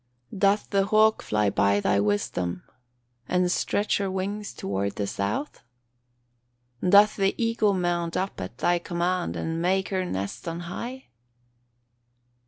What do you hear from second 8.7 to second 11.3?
command, and make her nest on high?"